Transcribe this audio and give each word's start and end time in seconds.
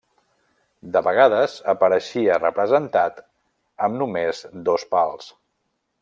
De 0.95 1.01
vegades 1.07 1.57
apareixia 1.73 2.39
representat 2.41 3.19
amb 3.89 3.99
només 4.03 4.41
dos 4.71 4.87
pals. 4.95 5.29